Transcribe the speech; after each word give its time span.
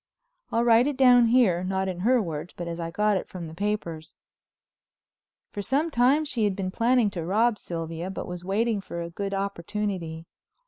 I'll 0.51 0.63
write 0.63 0.87
it 0.87 0.97
down 0.97 1.27
here, 1.27 1.63
not 1.63 1.87
in 1.87 1.99
her 1.99 2.19
words, 2.23 2.55
but 2.57 2.67
as 2.67 2.79
I 2.79 2.89
got 2.89 3.17
it 3.17 3.27
from 3.29 3.45
the 3.45 3.53
papers. 3.53 4.15
For 5.51 5.61
some 5.61 5.91
time 5.91 6.25
she 6.25 6.43
had 6.45 6.55
been 6.55 6.71
planning 6.71 7.11
to 7.11 7.23
rob 7.23 7.59
Sylvia, 7.59 8.09
but 8.09 8.25
was 8.27 8.43
waiting 8.43 8.81
for 8.81 9.03
a 9.03 9.11
good 9.11 9.35
opportunity. 9.35 10.25